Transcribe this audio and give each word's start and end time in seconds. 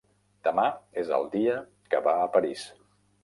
Demà 0.45 0.63
és 1.01 1.11
el 1.17 1.27
dia 1.35 1.57
que 1.93 2.01
va 2.09 2.17
a 2.23 2.29
París. 2.39 2.67